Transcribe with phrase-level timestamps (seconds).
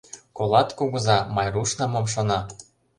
[0.37, 2.39] —Колат, кугыза, Майрушна мом шона!